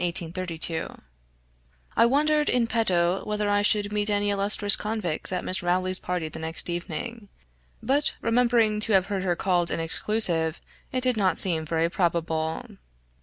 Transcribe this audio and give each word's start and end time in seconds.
}I 1.95 2.07
wondered, 2.07 2.49
in 2.49 2.65
petto, 2.65 3.23
whether 3.23 3.47
I 3.51 3.61
should 3.61 3.93
meet 3.93 4.09
any 4.09 4.31
illustrious 4.31 4.75
convicts 4.75 5.31
at 5.31 5.45
Miss 5.45 5.61
Rowley's 5.61 5.99
party 5.99 6.27
the 6.27 6.39
next 6.39 6.71
evening; 6.71 7.29
but 7.83 8.15
remembering 8.19 8.79
to 8.79 8.93
have 8.93 9.05
heard 9.13 9.21
her 9.21 9.35
called 9.35 9.69
an 9.69 9.79
exclusive, 9.79 10.59
it 10.91 11.01
did 11.01 11.17
not 11.17 11.37
seem 11.37 11.65
very 11.67 11.87
probable. 11.87 12.65